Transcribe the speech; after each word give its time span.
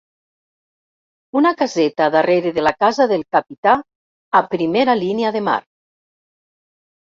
Una 1.41 1.51
caseta 1.59 2.07
darrere 2.15 2.55
de 2.57 2.65
la 2.65 2.73
casa 2.85 3.07
del 3.13 3.27
capità 3.37 3.77
a 4.43 4.45
primera 4.57 4.99
línia 5.05 5.37
de 5.41 5.47
mar. 5.53 5.63